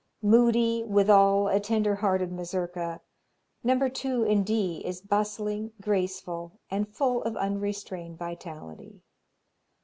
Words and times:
Moody, 0.23 0.83
withal 0.83 1.47
a 1.47 1.59
tender 1.59 1.97
hearted 1.97 2.31
Mazurka. 2.31 3.01
No. 3.63 3.87
2, 3.87 4.23
in 4.23 4.41
D, 4.41 4.81
is 4.83 4.99
bustling, 4.99 5.73
graceful 5.79 6.53
and 6.71 6.89
full 6.89 7.21
of 7.21 7.37
unrestrained 7.37 8.17
vitality. 8.17 9.03